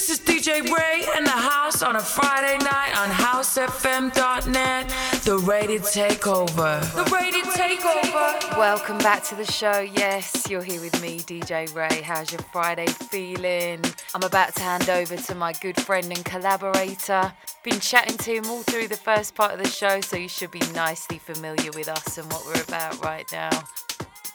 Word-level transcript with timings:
This 0.00 0.18
is 0.18 0.20
DJ 0.20 0.62
Rae 0.62 1.04
in 1.18 1.24
the 1.24 1.30
house 1.30 1.82
on 1.82 1.96
a 1.96 2.00
Friday 2.00 2.56
night 2.64 2.96
on 2.96 3.10
housefm.net. 3.10 4.88
The 5.24 5.36
rated 5.36 5.82
takeover. 5.82 6.80
The 6.94 7.04
rated 7.14 7.44
takeover. 7.44 8.56
Welcome 8.56 8.96
back 8.96 9.22
to 9.24 9.34
the 9.34 9.44
show. 9.44 9.80
Yes, 9.80 10.48
you're 10.48 10.62
here 10.62 10.80
with 10.80 11.02
me, 11.02 11.18
DJ 11.18 11.74
Rae. 11.74 12.00
How's 12.00 12.32
your 12.32 12.40
Friday 12.50 12.86
feeling? 12.86 13.84
I'm 14.14 14.22
about 14.22 14.54
to 14.54 14.62
hand 14.62 14.88
over 14.88 15.18
to 15.18 15.34
my 15.34 15.52
good 15.60 15.78
friend 15.78 16.06
and 16.06 16.24
collaborator. 16.24 17.30
Been 17.62 17.78
chatting 17.78 18.16
to 18.16 18.36
him 18.36 18.46
all 18.46 18.62
through 18.62 18.88
the 18.88 18.96
first 18.96 19.34
part 19.34 19.52
of 19.52 19.58
the 19.62 19.68
show, 19.68 20.00
so 20.00 20.16
you 20.16 20.28
should 20.28 20.50
be 20.50 20.62
nicely 20.74 21.18
familiar 21.18 21.72
with 21.72 21.88
us 21.88 22.16
and 22.16 22.26
what 22.32 22.46
we're 22.46 22.62
about 22.62 23.04
right 23.04 23.26
now. 23.32 23.50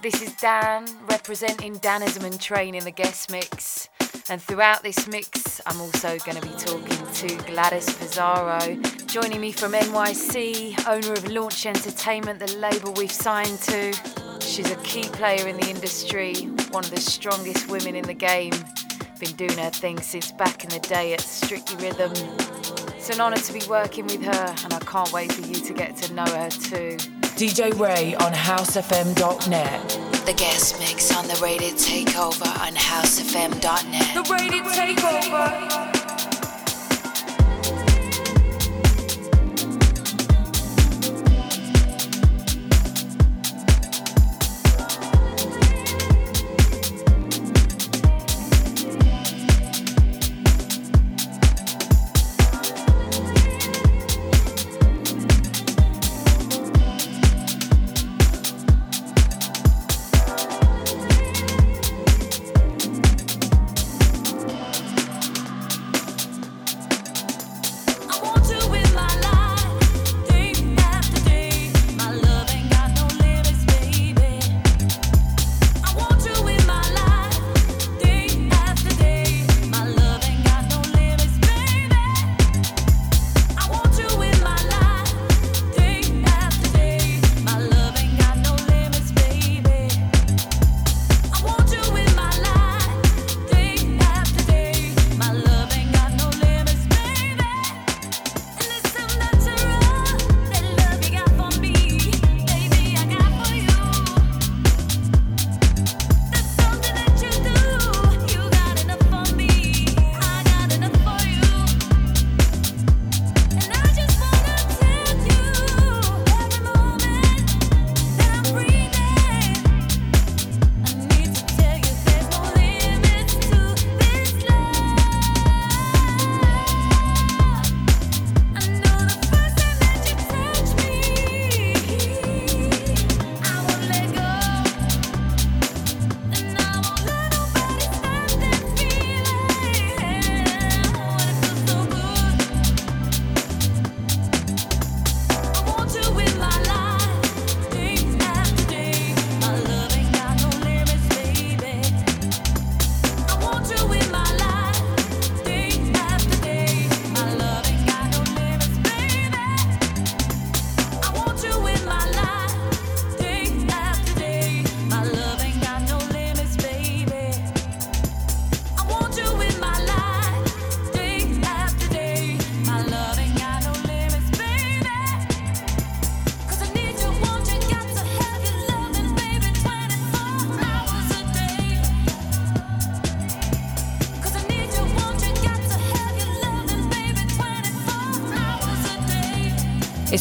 This 0.04 0.22
is 0.22 0.36
Dan 0.36 0.86
representing 1.10 1.80
Danism 1.80 2.24
and 2.24 2.40
Train 2.40 2.76
in 2.76 2.84
the 2.84 2.92
guest 2.92 3.32
mix. 3.32 3.90
And 4.28 4.42
throughout 4.42 4.82
this 4.82 5.08
mix, 5.08 5.62
I'm 5.68 5.80
also 5.80 6.18
going 6.20 6.42
to 6.42 6.42
be 6.42 6.54
talking 6.56 7.06
to 7.14 7.44
Gladys 7.46 7.94
Pizarro, 7.94 8.76
joining 9.06 9.40
me 9.40 9.52
from 9.52 9.74
NYC, 9.74 10.88
owner 10.88 11.14
of 11.14 11.28
Launch 11.28 11.68
Entertainment, 11.68 12.40
the 12.40 12.52
label 12.58 12.92
we've 12.94 13.12
signed 13.12 13.60
to. 13.60 13.94
She's 14.42 14.72
a 14.72 14.78
key 14.78 15.04
player 15.04 15.48
in 15.48 15.58
the 15.58 15.70
industry, 15.70 16.34
one 16.72 16.84
of 16.84 16.90
the 16.90 17.00
strongest 17.00 17.70
women 17.70 17.96
in 17.96 18.06
the 18.06 18.16
game. 18.16 18.54
Been 19.20 19.36
doing 19.36 19.60
her 19.60 19.70
thing 19.70 20.02
since 20.02 20.32
back 20.32 20.64
in 20.64 20.72
the 20.72 20.80
day 20.80 21.14
at 21.14 21.22
Strictly 21.22 21.86
Rhythm. 21.86 22.12
It's 22.96 23.12
an 23.12 23.22
honour 23.22 23.38
to 23.38 23.54
be 23.54 23.62
working 23.70 24.08
with 24.08 24.24
her, 24.24 24.56
and 24.64 24.74
I 24.74 24.80
can't 24.80 25.14
wait 25.14 25.32
for 25.34 25.42
you 25.42 25.54
to 25.54 25.74
get 25.74 25.98
to 25.98 26.14
know 26.14 26.26
her 26.26 26.50
too. 26.50 26.98
DJ 27.36 27.78
Rae 27.78 28.16
on 28.16 28.32
housefm.net. 28.32 29.90
The 30.26 30.34
guest 30.34 30.80
mix 30.80 31.14
on 31.16 31.28
the 31.28 31.38
rated 31.44 31.74
takeover 31.74 32.48
on 32.62 32.74
housefm.net. 32.76 34.16
The 34.16 34.34
rated 34.34 34.64
takeover. 34.64 36.05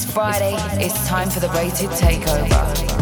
Friday, 0.02 0.56
it's 0.84 1.06
time 1.06 1.30
for 1.30 1.38
the 1.38 1.48
rated 1.50 1.90
takeover. 1.90 2.93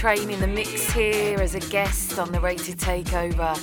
Train 0.00 0.30
in 0.30 0.40
the 0.40 0.46
mix 0.46 0.90
here 0.92 1.38
as 1.40 1.54
a 1.54 1.60
guest 1.60 2.18
on 2.18 2.32
the 2.32 2.40
Rated 2.40 2.78
Takeover. 2.78 3.54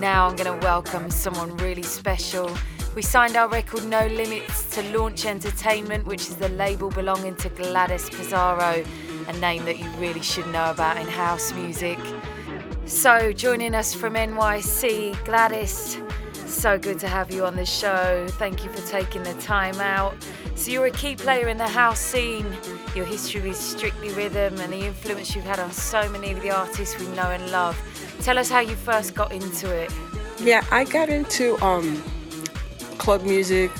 Now 0.00 0.26
I'm 0.26 0.34
going 0.34 0.52
to 0.52 0.66
welcome 0.66 1.08
someone 1.12 1.56
really 1.58 1.84
special. 1.84 2.50
We 2.96 3.02
signed 3.02 3.36
our 3.36 3.48
record 3.48 3.84
No 3.84 4.04
Limits 4.08 4.68
to 4.70 4.82
Launch 4.98 5.24
Entertainment, 5.26 6.04
which 6.04 6.22
is 6.22 6.34
the 6.34 6.48
label 6.48 6.90
belonging 6.90 7.36
to 7.36 7.48
Gladys 7.50 8.10
Pizarro, 8.10 8.84
a 9.28 9.32
name 9.34 9.64
that 9.66 9.78
you 9.78 9.88
really 9.90 10.22
should 10.22 10.48
know 10.48 10.72
about 10.72 10.96
in 10.96 11.06
house 11.06 11.52
music. 11.52 12.00
So, 12.86 13.32
joining 13.32 13.72
us 13.72 13.94
from 13.94 14.14
NYC, 14.14 15.24
Gladys, 15.24 15.98
so 16.46 16.78
good 16.78 16.98
to 17.00 17.08
have 17.08 17.30
you 17.30 17.44
on 17.44 17.56
the 17.56 17.66
show. 17.66 18.26
Thank 18.32 18.64
you 18.64 18.70
for 18.70 18.86
taking 18.88 19.22
the 19.22 19.34
time 19.34 19.80
out. 19.80 20.14
So, 20.54 20.70
you're 20.70 20.86
a 20.86 20.90
key 20.90 21.16
player 21.16 21.48
in 21.48 21.58
the 21.58 21.68
house 21.68 22.00
scene. 22.00 22.46
Your 22.94 23.04
history 23.04 23.50
is 23.50 23.58
strictly 23.58 24.10
rhythm 24.10 24.58
and 24.60 24.72
the 24.72 24.86
influence 24.86 25.34
you've 25.34 25.44
had 25.44 25.58
on 25.58 25.70
so 25.72 26.08
many 26.10 26.32
of 26.32 26.40
the 26.42 26.50
artists 26.50 26.98
we 26.98 27.06
know 27.08 27.30
and 27.30 27.50
love. 27.50 27.76
Tell 28.20 28.38
us 28.38 28.48
how 28.48 28.60
you 28.60 28.76
first 28.76 29.14
got 29.14 29.32
into 29.32 29.70
it. 29.70 29.92
Yeah, 30.38 30.64
I 30.70 30.84
got 30.84 31.08
into 31.08 31.62
um, 31.64 32.02
club 32.98 33.22
music 33.22 33.70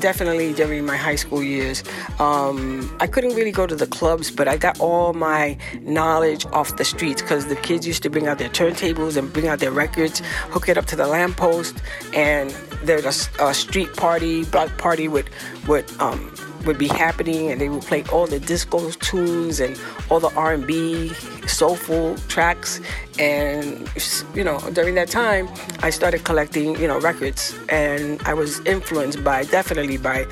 definitely 0.00 0.52
during 0.52 0.84
my 0.84 0.96
high 0.96 1.16
school 1.16 1.42
years. 1.42 1.82
Um, 2.18 2.94
I 3.00 3.06
couldn't 3.06 3.34
really 3.34 3.52
go 3.52 3.66
to 3.66 3.76
the 3.76 3.86
clubs, 3.86 4.30
but 4.30 4.48
I 4.48 4.56
got 4.56 4.80
all 4.80 5.12
my 5.12 5.56
knowledge 5.80 6.46
off 6.46 6.76
the 6.76 6.84
streets 6.84 7.22
because 7.22 7.46
the 7.46 7.56
kids 7.56 7.86
used 7.86 8.02
to 8.02 8.10
bring 8.10 8.26
out 8.26 8.38
their 8.38 8.48
turntables 8.48 9.16
and 9.16 9.32
bring 9.32 9.48
out 9.48 9.58
their 9.58 9.70
records, 9.70 10.20
hook 10.50 10.68
it 10.68 10.78
up 10.78 10.86
to 10.86 10.96
the 10.96 11.06
lamppost, 11.06 11.76
and 12.12 12.50
there's 12.82 13.04
a, 13.04 13.44
a 13.44 13.54
street 13.54 13.94
party, 13.96 14.44
block 14.44 14.76
party 14.78 15.08
with 15.08 15.28
with 15.66 16.00
um, 16.00 16.34
would 16.64 16.78
be 16.78 16.88
happening 16.88 17.50
and 17.50 17.60
they 17.60 17.68
would 17.68 17.82
play 17.82 18.04
all 18.12 18.26
the 18.26 18.40
disco 18.40 18.90
tunes 18.90 19.60
and 19.60 19.78
all 20.10 20.20
the 20.20 20.32
R&B 20.34 21.10
soulful 21.46 22.16
tracks. 22.28 22.80
And 23.18 23.88
you 24.34 24.44
know 24.44 24.58
during 24.72 24.94
that 24.96 25.08
time 25.08 25.48
I 25.80 25.90
started 25.90 26.24
collecting 26.24 26.78
you 26.80 26.88
know 26.88 26.98
records. 27.00 27.54
And 27.68 28.20
I 28.22 28.34
was 28.34 28.60
influenced 28.66 29.22
by 29.22 29.44
definitely 29.44 29.98
by 29.98 30.26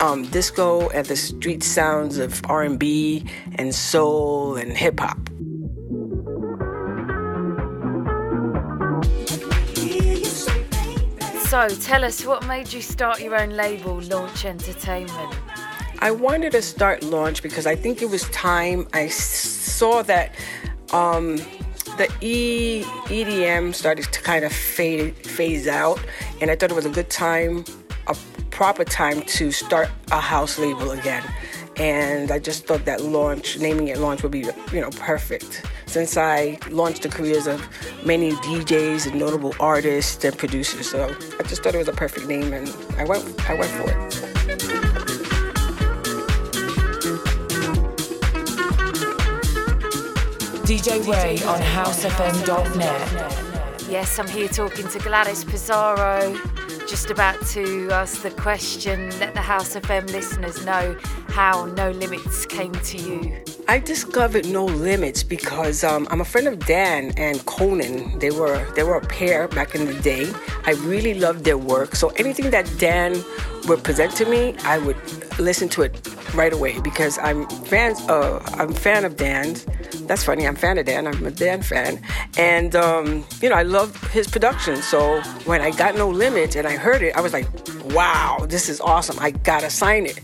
um, 0.00 0.24
disco 0.24 0.88
and 0.90 1.06
the 1.06 1.16
street 1.16 1.62
sounds 1.62 2.18
of 2.18 2.40
R&B 2.46 3.26
and 3.56 3.74
soul 3.74 4.56
and 4.56 4.76
hip 4.76 5.00
hop. 5.00 5.18
So, 11.54 11.68
tell 11.68 12.04
us 12.04 12.26
what 12.26 12.44
made 12.48 12.72
you 12.72 12.82
start 12.82 13.20
your 13.20 13.40
own 13.40 13.50
label, 13.50 14.00
Launch 14.00 14.44
Entertainment? 14.44 15.32
I 16.00 16.10
wanted 16.10 16.52
to 16.52 16.62
start 16.62 17.02
launch 17.02 17.42
because 17.42 17.66
I 17.66 17.76
think 17.76 18.02
it 18.02 18.10
was 18.10 18.28
time. 18.30 18.86
I 18.92 19.08
saw 19.08 20.02
that 20.02 20.34
um, 20.92 21.36
the 21.96 22.12
e, 22.20 22.82
EDM 23.06 23.74
started 23.74 24.12
to 24.12 24.20
kind 24.22 24.44
of 24.44 24.52
fade 24.52 25.14
phase 25.26 25.66
out, 25.66 26.00
and 26.40 26.50
I 26.50 26.56
thought 26.56 26.70
it 26.70 26.74
was 26.74 26.86
a 26.86 26.90
good 26.90 27.10
time, 27.10 27.64
a 28.06 28.16
proper 28.50 28.84
time 28.84 29.22
to 29.22 29.52
start 29.52 29.88
a 30.10 30.20
house 30.20 30.58
label 30.58 30.90
again. 30.90 31.24
And 31.76 32.30
I 32.30 32.38
just 32.38 32.66
thought 32.66 32.84
that 32.84 33.02
launch, 33.02 33.58
naming 33.58 33.88
it 33.88 33.98
launch, 33.98 34.22
would 34.22 34.32
be 34.32 34.46
you 34.72 34.80
know 34.80 34.90
perfect. 34.90 35.64
Since 35.86 36.16
I 36.16 36.58
launched 36.70 37.02
the 37.02 37.08
careers 37.08 37.46
of 37.46 37.66
many 38.04 38.32
DJs 38.32 39.06
and 39.10 39.18
notable 39.18 39.54
artists 39.60 40.24
and 40.24 40.36
producers, 40.36 40.90
so 40.90 41.04
I 41.38 41.42
just 41.44 41.62
thought 41.62 41.74
it 41.74 41.78
was 41.78 41.88
a 41.88 41.92
perfect 41.92 42.26
name, 42.26 42.52
and 42.52 42.68
I 42.98 43.04
went 43.04 43.24
I 43.48 43.54
went 43.54 43.70
for 43.70 43.90
it. 43.90 44.33
DJ 50.74 51.06
Rae 51.06 51.38
on 51.46 51.60
housefm.net. 51.60 53.06
Yes, 53.88 54.18
I'm 54.18 54.26
here 54.26 54.48
talking 54.48 54.88
to 54.88 54.98
Gladys 54.98 55.44
Pizarro. 55.44 56.36
Just 56.88 57.10
about 57.10 57.40
to 57.50 57.88
ask 57.92 58.22
the 58.22 58.32
question, 58.32 59.16
let 59.20 59.34
the 59.34 59.40
House 59.40 59.76
FM 59.76 60.10
listeners 60.10 60.66
know 60.66 60.98
how 61.28 61.66
No 61.66 61.92
Limits 61.92 62.44
came 62.46 62.72
to 62.72 62.98
you. 62.98 63.40
I 63.68 63.78
discovered 63.78 64.48
No 64.48 64.64
Limits 64.64 65.22
because 65.22 65.84
um, 65.84 66.08
I'm 66.10 66.20
a 66.20 66.24
friend 66.24 66.48
of 66.48 66.58
Dan 66.66 67.12
and 67.16 67.46
Conan. 67.46 68.18
They 68.18 68.32
were 68.32 68.66
they 68.74 68.82
were 68.82 68.96
a 68.96 69.06
pair 69.06 69.46
back 69.46 69.76
in 69.76 69.86
the 69.86 69.94
day. 70.00 70.26
I 70.66 70.72
really 70.72 71.14
loved 71.14 71.44
their 71.44 71.58
work. 71.58 71.94
So 71.94 72.08
anything 72.16 72.50
that 72.50 72.70
Dan 72.78 73.22
would 73.66 73.82
present 73.82 74.12
to 74.16 74.24
me, 74.26 74.54
I 74.64 74.78
would 74.78 74.96
listen 75.38 75.68
to 75.70 75.82
it 75.82 76.00
right 76.34 76.52
away 76.52 76.80
because 76.80 77.18
I'm 77.18 77.46
fans. 77.66 78.00
Uh, 78.08 78.42
I'm 78.54 78.70
a 78.70 78.74
fan 78.74 79.04
of 79.04 79.16
Dan's. 79.16 79.66
That's 80.06 80.24
funny. 80.24 80.46
I'm 80.46 80.56
fan 80.56 80.78
of 80.78 80.86
Dan. 80.86 81.06
I'm 81.06 81.24
a 81.26 81.30
Dan 81.30 81.62
fan, 81.62 82.00
and 82.36 82.74
um, 82.76 83.24
you 83.40 83.48
know 83.48 83.56
I 83.56 83.62
love 83.62 83.96
his 84.10 84.26
production. 84.26 84.76
So 84.76 85.20
when 85.44 85.60
I 85.60 85.70
got 85.70 85.96
No 85.96 86.08
Limit 86.08 86.56
and 86.56 86.66
I 86.66 86.76
heard 86.76 87.02
it, 87.02 87.16
I 87.16 87.20
was 87.20 87.32
like, 87.32 87.46
"Wow, 87.86 88.44
this 88.48 88.68
is 88.68 88.80
awesome! 88.80 89.18
I 89.20 89.30
gotta 89.30 89.70
sign 89.70 90.06
it." 90.06 90.20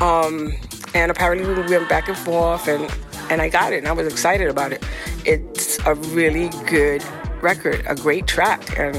Um, 0.00 0.52
and 0.94 1.10
apparently 1.10 1.46
we 1.46 1.54
went 1.68 1.88
back 1.88 2.08
and 2.08 2.16
forth, 2.16 2.68
and 2.68 2.90
and 3.30 3.40
I 3.40 3.48
got 3.48 3.72
it, 3.72 3.78
and 3.78 3.88
I 3.88 3.92
was 3.92 4.06
excited 4.06 4.48
about 4.48 4.72
it. 4.72 4.84
It's 5.24 5.78
a 5.86 5.94
really 5.94 6.48
good 6.66 7.04
record, 7.40 7.82
a 7.86 7.94
great 7.94 8.26
track, 8.26 8.78
and 8.78 8.96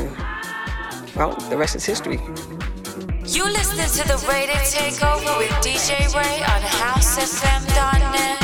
well, 1.15 1.35
the 1.49 1.57
rest 1.57 1.75
is 1.75 1.85
history. 1.85 2.19
You 3.25 3.45
to 3.93 4.07
the 4.07 4.17
Takeover 4.73 5.37
with 5.37 5.51
DJ 5.61 6.13
Rae 6.13 6.43
on 6.43 6.61
HouseFM.net. 6.61 8.43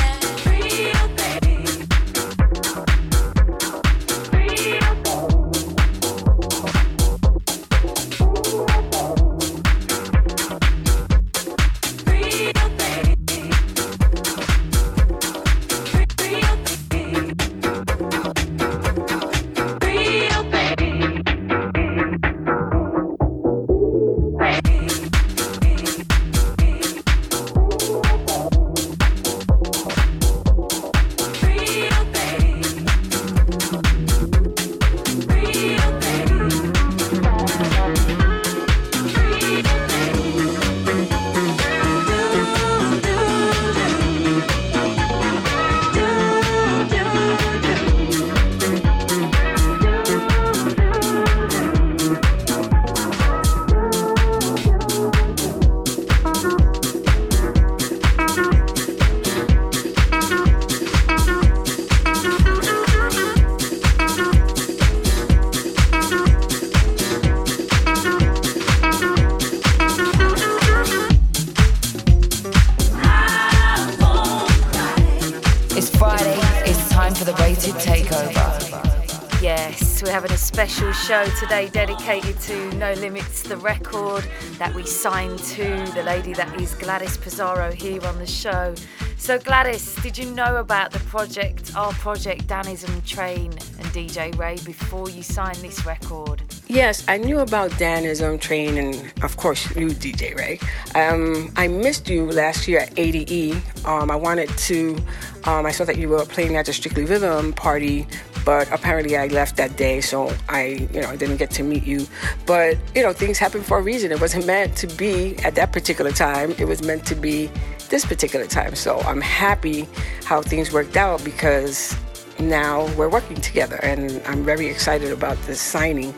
dedicated 81.67 82.39
to 82.39 82.71
No 82.75 82.93
Limits, 82.93 83.43
the 83.43 83.57
record 83.57 84.25
that 84.57 84.73
we 84.73 84.85
signed 84.85 85.39
to 85.39 85.63
the 85.93 86.03
lady 86.03 86.33
that 86.33 86.59
is 86.61 86.73
Gladys 86.75 87.17
Pizarro 87.17 87.71
here 87.71 88.03
on 88.05 88.17
the 88.17 88.25
show. 88.25 88.73
So, 89.17 89.37
Gladys, 89.37 89.95
did 89.95 90.17
you 90.17 90.31
know 90.31 90.57
about 90.57 90.91
the 90.91 90.99
project, 90.99 91.75
our 91.75 91.91
project, 91.93 92.47
Danism 92.47 93.05
Train 93.05 93.51
and 93.51 93.85
DJ 93.87 94.35
Rae, 94.39 94.55
before 94.63 95.09
you 95.09 95.21
signed 95.21 95.57
this 95.57 95.85
record? 95.85 96.41
Yes, 96.67 97.03
I 97.07 97.17
knew 97.17 97.39
about 97.39 97.71
Danism 97.71 98.39
Train 98.39 98.77
and, 98.77 99.13
of 99.23 99.35
course, 99.35 99.75
you, 99.75 99.87
DJ 99.87 100.35
Rae. 100.35 100.59
Um, 100.95 101.51
I 101.57 101.67
missed 101.67 102.07
you 102.07 102.31
last 102.31 102.67
year 102.67 102.79
at 102.79 102.97
ADE. 102.97 103.61
Um, 103.85 104.09
I 104.09 104.15
wanted 104.15 104.49
to, 104.49 104.95
um, 105.43 105.65
I 105.65 105.71
saw 105.71 105.83
that 105.83 105.97
you 105.97 106.07
were 106.07 106.25
playing 106.25 106.55
at 106.55 106.67
the 106.67 106.73
Strictly 106.73 107.03
Rhythm 107.03 107.51
party 107.53 108.07
but 108.49 108.67
apparently 108.71 109.15
I 109.15 109.27
left 109.27 109.57
that 109.57 109.77
day, 109.77 110.01
so 110.01 110.35
I, 110.49 110.89
you 110.91 111.01
know, 111.01 111.15
didn't 111.15 111.37
get 111.37 111.51
to 111.51 111.61
meet 111.61 111.83
you. 111.83 112.07
But 112.47 112.79
you 112.95 113.03
know, 113.03 113.13
things 113.13 113.37
happen 113.37 113.61
for 113.61 113.77
a 113.77 113.81
reason. 113.83 114.11
It 114.11 114.19
wasn't 114.19 114.47
meant 114.47 114.75
to 114.77 114.87
be 114.87 115.37
at 115.43 115.53
that 115.53 115.71
particular 115.71 116.11
time. 116.11 116.55
It 116.57 116.65
was 116.65 116.81
meant 116.81 117.05
to 117.05 117.13
be 117.13 117.51
this 117.89 118.07
particular 118.07 118.47
time. 118.47 118.73
So 118.73 119.01
I'm 119.01 119.21
happy 119.21 119.87
how 120.25 120.41
things 120.41 120.73
worked 120.73 120.97
out 120.97 121.23
because 121.23 121.95
now 122.39 122.91
we're 122.95 123.09
working 123.09 123.39
together 123.39 123.75
and 123.83 124.19
I'm 124.25 124.43
very 124.43 124.65
excited 124.65 125.11
about 125.11 125.37
this 125.43 125.61
signing. 125.61 126.15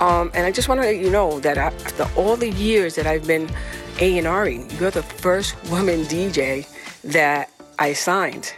Um, 0.00 0.30
and 0.32 0.46
I 0.46 0.52
just 0.52 0.70
want 0.70 0.80
to 0.80 0.86
let 0.86 0.96
you 0.96 1.10
know 1.10 1.38
that 1.40 1.58
after 1.58 2.08
all 2.16 2.36
the 2.36 2.48
years 2.48 2.94
that 2.94 3.06
I've 3.06 3.26
been 3.26 3.50
A&Ring, 4.00 4.70
you're 4.80 4.90
the 4.90 5.02
first 5.02 5.54
woman 5.68 6.04
DJ 6.04 6.66
that 7.02 7.50
I 7.78 7.92
signed. 7.92 8.54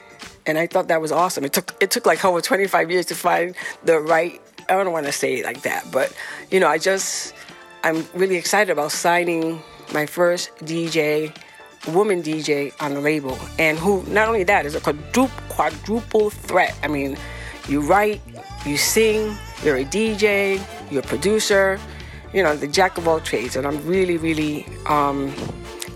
And 0.47 0.59
I 0.59 0.67
thought 0.67 0.89
that 0.89 1.01
was 1.01 1.13
awesome. 1.13 1.45
It 1.45 1.53
took 1.53 1.75
it 1.81 1.91
took 1.91 2.07
like 2.07 2.25
over 2.25 2.41
25 2.41 2.91
years 2.91 3.07
to 3.07 3.15
find 3.15 3.55
the 3.85 3.99
right 3.99 4.41
I 4.69 4.83
don't 4.83 4.93
want 4.93 5.07
to 5.07 5.13
say 5.13 5.35
it 5.35 5.45
like 5.45 5.63
that, 5.63 5.91
but 5.93 6.13
you 6.51 6.59
know, 6.61 6.69
I 6.69 6.79
just 6.79 7.35
I'm 7.85 8.07
really 8.15 8.37
excited 8.37 8.71
about 8.73 8.91
signing 8.93 9.63
my 9.93 10.07
first 10.07 10.51
DJ 10.59 11.37
woman 11.89 12.23
DJ 12.23 12.73
on 12.81 12.95
the 12.95 13.01
label, 13.01 13.39
and 13.59 13.79
who 13.79 14.03
not 14.09 14.29
only 14.29 14.43
that 14.45 14.67
is 14.67 14.75
a 14.75 14.81
quadruple 14.81 15.31
quadruple 15.49 16.31
threat. 16.31 16.77
I 16.83 16.89
mean, 16.89 17.17
you 17.69 17.81
write, 17.81 18.21
you 18.65 18.77
sing, 18.77 19.37
you're 19.63 19.77
a 19.77 19.85
DJ, 19.85 20.61
you're 20.91 21.03
a 21.03 21.07
producer, 21.07 21.79
you 22.33 22.43
know, 22.43 22.57
the 22.57 22.67
jack 22.67 22.99
of 22.99 23.07
all 23.07 23.21
trades, 23.21 23.57
and 23.57 23.67
I'm 23.67 23.85
really, 23.87 24.17
really 24.17 24.67
um, 24.87 25.33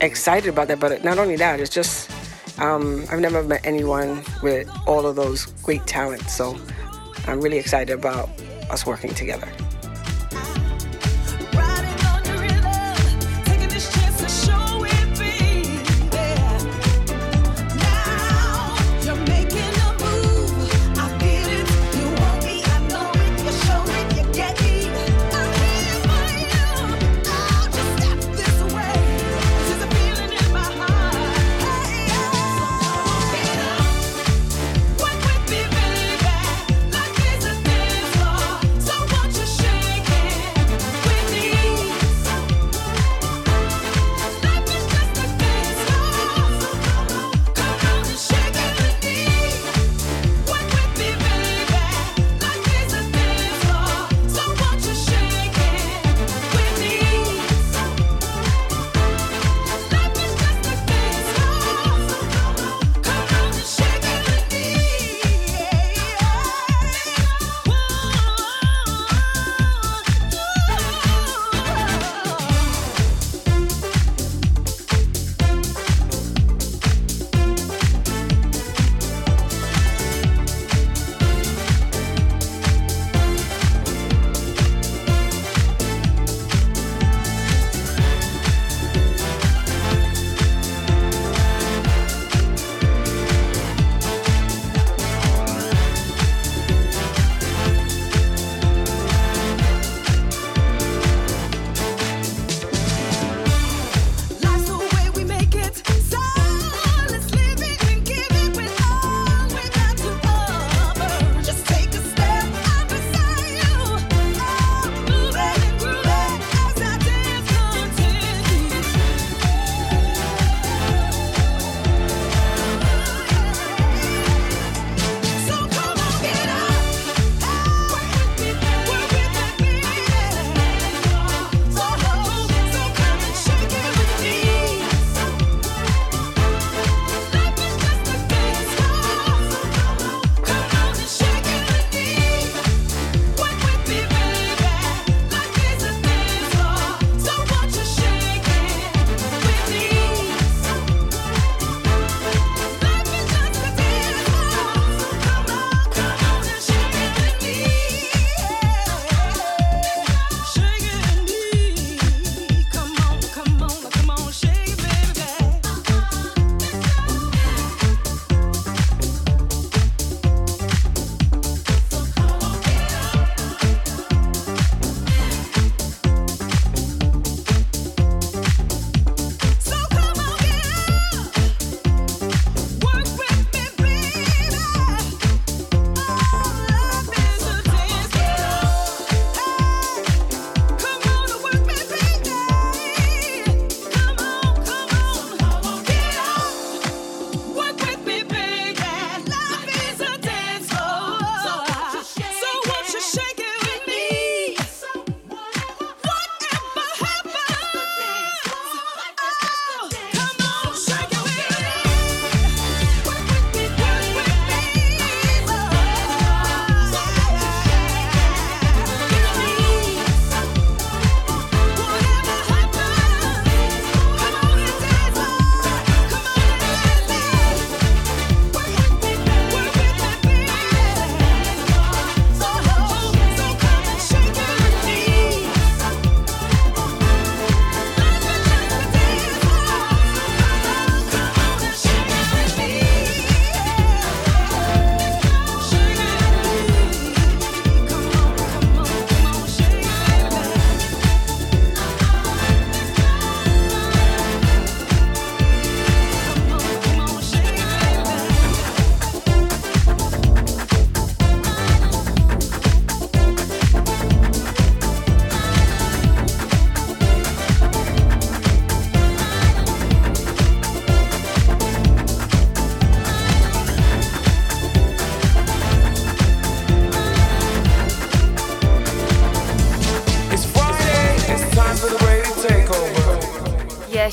excited 0.01 0.49
about 0.49 0.69
that. 0.69 0.81
But 0.81 1.05
not 1.05 1.19
only 1.19 1.37
that, 1.37 1.61
it's 1.61 1.71
just 1.71 2.11
um, 2.61 3.05
I've 3.11 3.21
never 3.21 3.43
met 3.43 3.65
anyone 3.65 4.23
with 4.43 4.69
all 4.87 5.07
of 5.07 5.17
those 5.17 5.47
great 5.63 5.87
talents, 5.87 6.35
so 6.35 6.59
I'm 7.27 7.41
really 7.41 7.59
excited 7.59 7.93
about 7.93 8.29
us 8.71 8.87
working 8.87 9.15
together. 9.15 9.49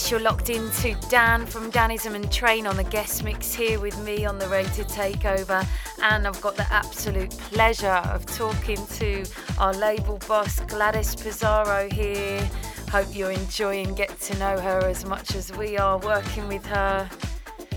You're 0.10 0.22
locked 0.22 0.50
into 0.50 0.96
Dan 1.10 1.46
from 1.46 1.70
Danism 1.70 2.15
and 2.15 2.32
Train 2.32 2.65
on 2.65 2.78
the 2.78 2.86
guest 2.86 3.26
mix 3.26 3.54
here 3.54 3.78
with 3.78 4.02
me 4.06 4.26
on 4.26 4.39
the 4.39 4.48
Rated 4.48 4.88
Takeover. 4.88 5.67
And 6.02 6.26
I've 6.26 6.39
got 6.39 6.56
the 6.56 6.65
absolute 6.72 7.32
pleasure 7.32 8.02
of 8.06 8.26
talking 8.26 8.78
to 8.88 9.26
our 9.60 9.74
label 9.74 10.17
boss, 10.26 10.62
Gladys 10.62 11.13
Pizarro, 11.13 11.89
here. 11.91 12.50
Hope 12.89 13.08
you're 13.12 13.32
enjoying 13.32 13.96
get 13.96 14.17
to 14.22 14.38
know 14.39 14.58
her 14.58 14.80
as 14.88 15.04
much 15.04 15.36
as 15.36 15.52
we 15.58 15.78
are 15.78 15.98
working 15.98 16.48
with 16.48 16.65
her. 16.67 17.10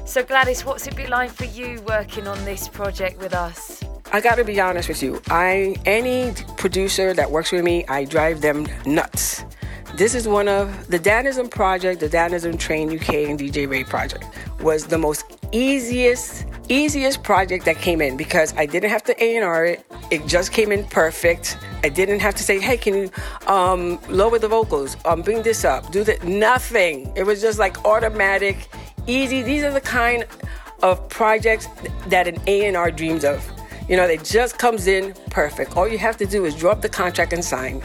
So, 0.07 0.23
Gladys, 0.23 0.65
what's 0.65 0.87
it 0.87 0.95
been 0.95 1.11
like 1.11 1.33
for 1.33 1.47
you 1.47 1.83
working 1.89 2.29
on 2.29 2.45
this 2.45 2.69
project 2.69 3.21
with 3.21 3.35
us? 3.35 3.83
I 4.13 4.21
gotta 4.21 4.45
be 4.45 4.61
honest 4.61 4.89
with 4.89 5.03
you. 5.03 5.21
I 5.29 5.75
any 5.85 6.33
producer 6.57 7.13
that 7.13 7.29
works 7.29 7.51
with 7.51 7.65
me, 7.65 7.85
I 7.89 8.05
drive 8.05 8.41
them 8.41 8.69
nuts. 8.87 9.45
This 9.95 10.15
is 10.15 10.27
one 10.29 10.49
of 10.49 10.89
the 10.89 10.99
Danism 10.99 11.51
project, 11.51 12.01
the 12.01 12.09
Danism 12.09 12.59
Train 12.59 12.89
UK 12.89 13.29
and 13.29 13.39
DJ 13.39 13.69
Rae 13.69 13.85
project 13.85 14.25
was 14.63 14.87
the 14.87 14.97
most 14.97 15.25
easiest 15.53 16.47
easiest 16.69 17.25
project 17.25 17.65
that 17.65 17.77
came 17.79 18.01
in 18.01 18.17
because 18.17 18.55
I 18.57 18.65
didn't 18.65 18.91
have 18.91 19.03
to 19.05 19.25
A&R 19.25 19.67
it. 19.67 19.85
It 20.13 20.25
just 20.27 20.53
came 20.53 20.71
in 20.71 20.85
perfect. 20.85 21.59
I 21.83 21.89
didn't 21.89 22.21
have 22.21 22.37
to 22.37 22.45
say, 22.45 22.61
"Hey, 22.61 22.77
can 22.77 22.95
you 22.95 23.11
um, 23.49 23.99
lower 24.09 24.39
the 24.39 24.47
vocals? 24.49 24.97
Um, 25.05 25.23
bring 25.23 25.43
this 25.43 25.65
up, 25.65 25.91
do 25.91 26.05
that." 26.05 26.25
Nothing. 26.25 27.13
It 27.17 27.25
was 27.25 27.41
just 27.41 27.59
like 27.59 27.85
automatic, 27.85 28.69
easy. 29.09 29.43
These 29.43 29.65
are 29.65 29.73
the 29.73 29.81
kind 29.81 30.25
of 30.83 31.09
projects 31.09 31.67
that 32.07 32.29
an 32.29 32.39
A&R 32.47 32.91
dreams 32.93 33.25
of. 33.25 33.45
You 33.89 33.97
know, 33.97 34.05
it 34.05 34.23
just 34.23 34.57
comes 34.57 34.87
in 34.87 35.15
perfect. 35.31 35.77
All 35.77 35.89
you 35.89 35.99
have 35.99 36.17
to 36.19 36.27
do 36.27 36.45
is 36.45 36.55
draw 36.55 36.71
up 36.71 36.81
the 36.81 36.89
contract 36.89 37.33
and 37.33 37.45
sign 37.45 37.83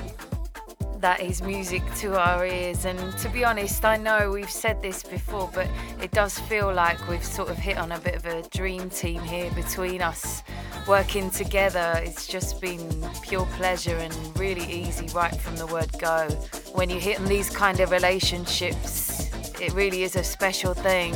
that 1.06 1.22
is 1.22 1.44
music 1.44 1.84
to 1.94 2.20
our 2.20 2.48
ears. 2.48 2.86
And 2.86 2.98
to 3.20 3.30
be 3.30 3.46
honest, 3.46 3.86
I 3.86 3.96
know 3.96 4.32
we've 4.32 4.50
said 4.50 4.82
this 4.82 5.04
before, 5.04 5.52
but 5.54 5.70
it 6.02 6.10
does 6.10 6.39
feel 6.39 6.74
like 6.74 7.08
we've 7.08 7.24
sort 7.24 7.50
of 7.50 7.58
hit 7.58 7.78
on 7.78 7.91
a 7.91 8.00
bit 8.00 8.15
of 8.15 8.26
a 8.26 8.41
dream 8.50 8.89
team 8.89 9.22
here 9.22 9.52
between 9.52 10.02
us 10.02 10.41
working 10.88 11.30
together. 11.30 12.02
It's 12.04 12.26
just 12.26 12.60
been 12.60 13.08
pure 13.22 13.46
pleasure 13.58 13.96
and 13.96 14.15
really 14.39 14.65
easy 14.65 15.06
right 15.13 15.36
from 15.39 15.56
the 15.58 15.68
word 15.68 15.91
go. 16.00 16.28
When 16.74 16.89
you 16.89 17.00
hit 17.00 17.20
on 17.20 17.28
these 17.28 17.52
kind 17.52 17.82
of 17.82 17.91
relationships, 17.91 19.30
it 19.62 19.74
really 19.74 20.02
is 20.02 20.15
a 20.15 20.24
special 20.24 20.74
thing. 20.74 21.13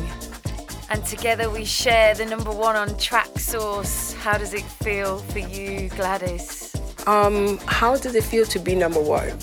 And 0.91 1.04
together 1.04 1.49
we 1.49 1.65
share 1.65 2.13
the 2.13 2.28
number 2.28 2.52
one 2.52 2.75
on 2.75 2.89
Traxsource. 2.89 4.13
How 4.13 4.38
does 4.38 4.54
it 4.54 4.65
feel 4.84 5.17
for 5.17 5.39
you, 5.39 5.89
Gladys? 5.89 6.75
Um, 7.08 7.58
how 7.65 7.95
does 7.97 8.13
it 8.13 8.23
feel 8.23 8.45
to 8.45 8.60
be 8.60 8.75
number 8.75 9.02
one? 9.02 9.36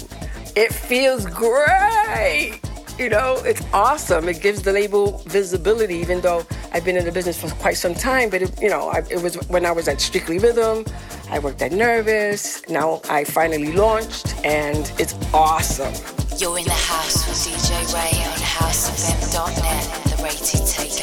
It 0.56 0.72
feels 0.72 1.26
great. 1.26 2.60
You 2.98 3.10
know, 3.10 3.36
it's 3.44 3.62
awesome. 3.74 4.26
It 4.26 4.40
gives 4.40 4.62
the 4.62 4.72
label 4.72 5.18
visibility, 5.26 5.96
even 5.96 6.22
though 6.22 6.46
I've 6.72 6.82
been 6.82 6.96
in 6.96 7.04
the 7.04 7.12
business 7.12 7.38
for 7.38 7.50
quite 7.56 7.76
some 7.76 7.92
time. 7.92 8.30
But, 8.30 8.40
it, 8.40 8.62
you 8.62 8.70
know, 8.70 8.88
I, 8.88 9.02
it 9.10 9.22
was 9.22 9.34
when 9.48 9.66
I 9.66 9.72
was 9.72 9.86
at 9.86 10.00
Strictly 10.00 10.38
Rhythm, 10.38 10.86
I 11.28 11.40
worked 11.40 11.60
at 11.60 11.72
Nervous. 11.72 12.66
Now 12.70 13.02
I 13.10 13.24
finally 13.24 13.72
launched, 13.72 14.34
and 14.46 14.90
it's 14.98 15.14
awesome. 15.34 15.92
You're 16.38 16.58
in 16.58 16.64
the 16.64 16.70
house 16.70 17.26
with 17.28 17.36
DJ 17.36 17.92
Rae 17.92 18.24
on 18.24 18.38
housefm.net, 18.38 20.04
the 20.04 20.22
rated 20.22 20.62
takeover. 20.62 20.95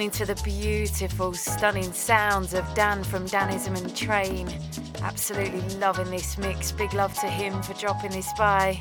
Listening 0.00 0.26
to 0.26 0.34
the 0.34 0.42
beautiful, 0.42 1.34
stunning 1.34 1.92
sounds 1.92 2.54
of 2.54 2.64
Dan 2.72 3.04
from 3.04 3.26
Danism 3.26 3.76
and 3.76 3.94
Train. 3.94 4.48
Absolutely 5.02 5.60
loving 5.76 6.10
this 6.10 6.38
mix. 6.38 6.72
Big 6.72 6.94
love 6.94 7.12
to 7.20 7.26
him 7.26 7.60
for 7.60 7.74
dropping 7.74 8.12
this 8.12 8.32
by. 8.38 8.80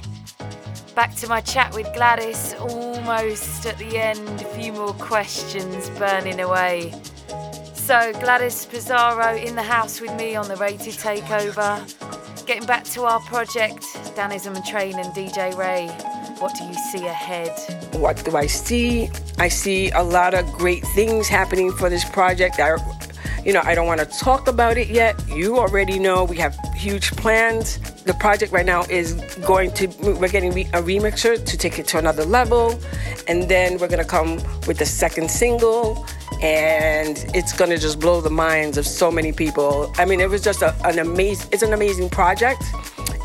Back 0.95 1.13
to 1.15 1.27
my 1.27 1.41
chat 1.41 1.75
with 1.75 1.93
Gladys, 1.93 2.53
almost 2.61 3.65
at 3.65 3.77
the 3.79 3.97
end. 3.97 4.29
A 4.39 4.45
few 4.45 4.71
more 4.71 4.93
questions 4.93 5.89
burning 5.99 6.39
away. 6.39 6.93
So, 7.73 8.13
Gladys 8.13 8.65
Pizarro 8.67 9.35
in 9.35 9.55
the 9.55 9.61
house 9.63 9.99
with 9.99 10.15
me 10.15 10.37
on 10.37 10.47
the 10.47 10.55
Rated 10.55 10.93
Takeover. 10.93 11.83
Getting 12.45 12.65
back 12.65 12.85
to 12.85 13.03
our 13.03 13.19
project, 13.19 13.81
Danism 14.15 14.55
and 14.55 14.63
Train 14.63 14.97
and 14.97 15.13
DJ 15.13 15.53
Rae. 15.57 16.18
What 16.39 16.55
do 16.55 16.63
you 16.63 16.73
see 16.73 17.05
ahead? 17.05 17.51
What 17.95 18.23
do 18.23 18.37
I 18.37 18.47
see? 18.47 19.09
I 19.39 19.49
see 19.49 19.89
a 19.91 20.01
lot 20.01 20.33
of 20.33 20.49
great 20.53 20.87
things 20.95 21.27
happening 21.27 21.69
for 21.73 21.89
this 21.89 22.05
project. 22.05 22.61
I, 22.61 22.77
you 23.43 23.51
know, 23.51 23.61
I 23.65 23.75
don't 23.75 23.87
want 23.87 23.99
to 23.99 24.05
talk 24.05 24.47
about 24.47 24.77
it 24.77 24.87
yet. 24.87 25.21
You 25.27 25.57
already 25.57 25.99
know 25.99 26.23
we 26.23 26.37
have 26.37 26.57
huge 26.77 27.11
plans. 27.17 27.77
The 28.03 28.13
project 28.13 28.53
right 28.53 28.65
now 28.65 28.83
is 28.83 29.15
going 29.45 29.73
to, 29.73 29.87
we're 29.99 30.29
getting 30.29 30.53
a 30.53 30.81
remixer 30.81 31.43
to 31.45 31.57
take 31.57 31.77
it 31.77 31.87
to 31.87 31.97
another 31.97 32.23
level. 32.23 32.79
And 33.27 33.49
then 33.49 33.77
we're 33.77 33.89
going 33.89 34.01
to 34.01 34.09
come 34.09 34.37
with 34.65 34.77
the 34.77 34.85
second 34.85 35.29
single. 35.29 36.07
And 36.41 37.17
it's 37.35 37.51
going 37.51 37.71
to 37.71 37.77
just 37.77 37.99
blow 37.99 38.21
the 38.21 38.29
minds 38.29 38.77
of 38.77 38.87
so 38.87 39.11
many 39.11 39.33
people. 39.33 39.93
I 39.97 40.05
mean, 40.05 40.21
it 40.21 40.29
was 40.29 40.41
just 40.41 40.61
a, 40.61 40.73
an 40.87 40.99
amazing, 40.99 41.49
it's 41.51 41.63
an 41.63 41.73
amazing 41.73 42.09
project 42.09 42.63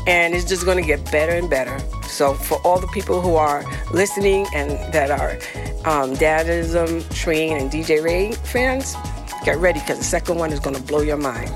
and 0.07 0.33
it's 0.33 0.45
just 0.45 0.65
going 0.65 0.77
to 0.77 0.83
get 0.83 1.11
better 1.11 1.33
and 1.33 1.49
better. 1.49 1.77
So, 2.07 2.33
for 2.33 2.59
all 2.59 2.79
the 2.79 2.87
people 2.87 3.21
who 3.21 3.35
are 3.35 3.63
listening 3.91 4.45
and 4.53 4.71
that 4.93 5.11
are 5.11 5.31
um, 5.85 6.15
Danism, 6.15 7.07
Train, 7.13 7.57
and 7.57 7.71
DJ 7.71 8.03
Rae 8.03 8.31
fans, 8.31 8.95
get 9.43 9.57
ready 9.57 9.79
because 9.79 9.97
the 9.97 10.03
second 10.03 10.37
one 10.37 10.51
is 10.51 10.59
going 10.59 10.75
to 10.75 10.81
blow 10.81 11.01
your 11.01 11.17
mind. 11.17 11.51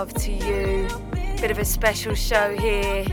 love 0.00 0.14
to 0.14 0.32
you. 0.32 0.88
Bit 1.42 1.50
of 1.50 1.58
a 1.58 1.64
special 1.64 2.14
show 2.14 2.56
here, 2.56 3.04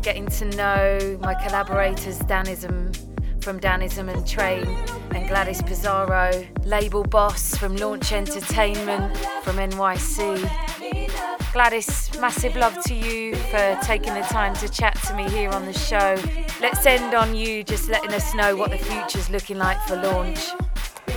getting 0.00 0.26
to 0.28 0.46
know 0.56 1.18
my 1.20 1.34
collaborators 1.34 2.18
Danism 2.20 2.96
from 3.44 3.60
Danism 3.60 4.10
and 4.10 4.26
Train, 4.26 4.66
and 5.14 5.28
Gladys 5.28 5.60
Pizarro, 5.60 6.30
label 6.64 7.02
boss 7.02 7.54
from 7.58 7.76
Launch 7.76 8.10
Entertainment 8.12 9.14
from 9.42 9.56
NYC. 9.56 11.52
Gladys, 11.52 12.10
massive 12.18 12.56
love 12.56 12.82
to 12.84 12.94
you 12.94 13.36
for 13.36 13.78
taking 13.82 14.14
the 14.14 14.22
time 14.22 14.54
to 14.54 14.68
chat 14.70 14.94
to 15.06 15.14
me 15.14 15.28
here 15.28 15.50
on 15.50 15.66
the 15.66 15.74
show. 15.74 16.16
Let's 16.58 16.86
end 16.86 17.12
on 17.12 17.36
you 17.36 17.62
just 17.62 17.90
letting 17.90 18.14
us 18.14 18.34
know 18.34 18.56
what 18.56 18.70
the 18.70 18.78
future's 18.78 19.28
looking 19.28 19.58
like 19.58 19.78
for 19.86 19.96
Launch. 19.96 20.48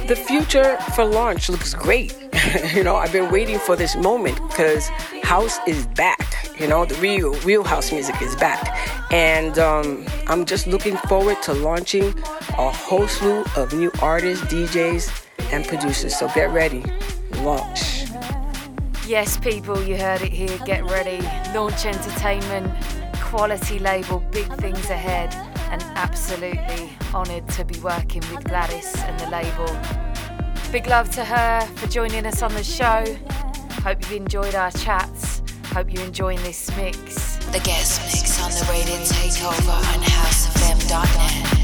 The 0.08 0.18
future 0.18 0.76
for 0.97 1.05
Launch 1.05 1.47
looks 1.47 1.74
great. 1.74 2.26
you 2.74 2.84
know, 2.84 2.95
I've 2.95 3.12
been 3.12 3.32
waiting 3.32 3.60
for 3.60 3.76
this 3.76 3.95
moment 3.95 4.39
because 4.48 4.88
house 5.24 5.58
is 5.68 5.86
back. 5.88 6.36
You 6.60 6.68
know, 6.68 6.86
the 6.86 6.95
real, 6.95 7.34
real 7.41 7.64
house 7.64 7.91
music 7.91 8.22
is 8.22 8.36
back. 8.36 9.12
And 9.12 9.60
um, 9.60 10.06
I'm 10.28 10.45
just 10.45 10.68
looking 10.68 10.98
forward 10.98 11.41
to 11.43 11.54
launching 11.54 12.18
a 12.58 12.72
whole 12.72 13.08
slew 13.08 13.43
of 13.56 13.74
new 13.74 13.91
artists, 14.02 14.45
DJs, 14.45 15.26
and 15.52 15.68
producers. 15.68 16.18
So 16.18 16.30
get 16.30 16.52
ready. 16.52 16.84
Launch. 17.38 18.06
Yes, 19.06 19.38
people, 19.38 19.82
you 19.84 19.98
heard 19.98 20.22
it 20.22 20.32
here. 20.32 20.58
Get 20.66 20.84
ready. 20.86 21.22
Launch 21.54 21.86
Entertainment, 21.86 22.74
quality 23.16 23.80
label, 23.80 24.20
big 24.32 24.52
things 24.56 24.89
ahead, 24.89 25.34
and 25.72 25.82
absolutely 25.98 26.89
honoured 27.14 27.48
to 27.50 27.66
be 27.66 27.80
working 27.80 28.22
with 28.32 28.43
Gladys 28.45 28.95
and 28.95 29.20
the 29.20 29.30
label. 29.30 30.07
Big 30.72 30.88
love 30.88 31.09
to 31.11 31.24
her 31.24 31.61
for 31.76 31.88
joining 31.88 32.26
us 32.26 32.41
on 32.41 32.53
the 32.53 32.63
show. 32.63 33.05
Hope 33.84 34.01
you've 34.01 34.22
enjoyed 34.22 34.53
our 34.53 34.70
chats. 34.72 35.41
Hope 35.68 35.91
you're 35.91 36.03
enjoying 36.03 36.41
this 36.43 36.76
mix. 36.76 37.38
The 37.47 37.61
guest 37.61 38.01
mix 38.01 38.41
on 38.43 38.51
the 38.51 38.70
Rated 38.72 38.99
Takeover 39.07 39.78
on 39.95 40.01
HouseFM.net. 40.03 41.57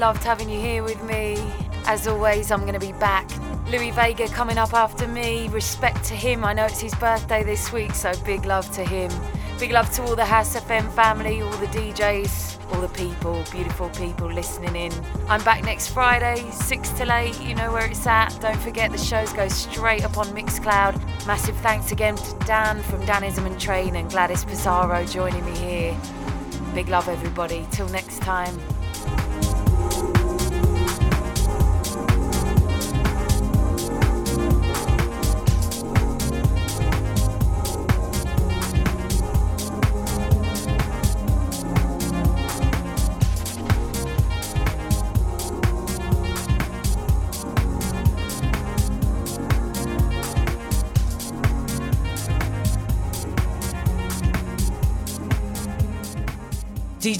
Loved 0.00 0.24
having 0.24 0.48
you 0.48 0.58
here 0.58 0.82
with 0.82 1.02
me. 1.02 1.36
As 1.84 2.08
always, 2.08 2.50
I'm 2.50 2.62
going 2.62 2.72
to 2.72 2.80
be 2.80 2.94
back. 2.94 3.28
Louie 3.66 3.90
Vega 3.90 4.28
coming 4.28 4.56
up 4.56 4.72
after 4.72 5.06
me. 5.06 5.48
Respect 5.48 6.02
to 6.04 6.14
him. 6.14 6.42
I 6.42 6.54
know 6.54 6.64
it's 6.64 6.80
his 6.80 6.94
birthday 6.94 7.42
this 7.42 7.70
week, 7.70 7.94
so 7.94 8.10
big 8.24 8.46
love 8.46 8.70
to 8.76 8.82
him. 8.82 9.10
Big 9.58 9.72
love 9.72 9.90
to 9.96 10.02
all 10.04 10.16
the 10.16 10.24
House 10.24 10.56
FM 10.56 10.90
family, 10.92 11.42
all 11.42 11.54
the 11.58 11.66
DJs, 11.66 12.72
all 12.72 12.80
the 12.80 12.88
people, 12.88 13.44
beautiful 13.52 13.90
people 13.90 14.32
listening 14.32 14.74
in. 14.74 14.92
I'm 15.28 15.44
back 15.44 15.64
next 15.64 15.88
Friday, 15.88 16.50
6 16.50 16.90
till 16.92 17.12
8. 17.12 17.38
You 17.42 17.54
know 17.54 17.70
where 17.70 17.84
it's 17.86 18.06
at. 18.06 18.34
Don't 18.40 18.58
forget 18.60 18.92
the 18.92 18.96
shows 18.96 19.34
go 19.34 19.48
straight 19.48 20.06
up 20.06 20.16
on 20.16 20.28
Mixcloud. 20.28 20.96
Massive 21.26 21.56
thanks 21.56 21.92
again 21.92 22.16
to 22.16 22.38
Dan 22.46 22.80
from 22.84 23.02
Danism 23.02 23.44
and 23.44 23.60
Train 23.60 23.96
and 23.96 24.08
Gladys 24.08 24.46
Pizarro 24.46 25.04
joining 25.04 25.44
me 25.44 25.54
here. 25.58 26.00
Big 26.74 26.88
love, 26.88 27.06
everybody. 27.06 27.66
Till 27.70 27.88
next 27.90 28.22
time. 28.22 28.58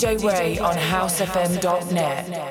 DJ 0.00 0.24
Rae 0.24 0.58
on 0.58 0.74
housefm.net. 0.76 2.49